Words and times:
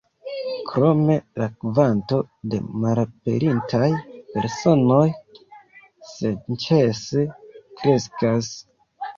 Krome 0.69 1.17
la 1.41 1.49
kvanto 1.63 2.21
de 2.53 2.61
malaperintaj 2.85 3.89
personoj 4.33 5.05
senĉese 6.15 7.29
kreskas. 7.83 8.51